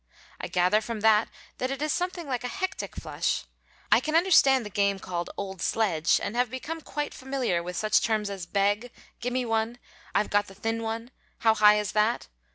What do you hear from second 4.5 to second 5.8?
the game called "old